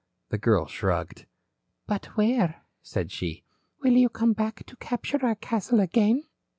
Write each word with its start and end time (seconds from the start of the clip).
The 0.29 0.39
girl 0.39 0.65
shrugged. 0.65 1.27
"But 1.85 2.07
where?" 2.17 2.63
said 2.81 3.11
she. 3.11 3.43
"Will 3.83 3.93
you 3.93 4.09
come 4.09 4.33
back 4.33 4.65
to 4.65 4.75
capture 4.77 5.23
our 5.23 5.35
castle 5.35 5.79
again?" 5.79 6.23